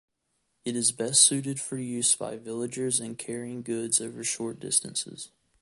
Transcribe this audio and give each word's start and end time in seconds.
It 0.65 0.75
is 0.75 0.91
best 0.91 1.21
suited 1.23 1.59
for 1.59 1.77
use 1.77 2.15
by 2.15 2.35
villagers 2.37 2.99
in 2.99 3.17
carrying 3.17 3.61
goods 3.61 4.01
over 4.01 4.23
short 4.23 4.59
distances. 4.59 5.29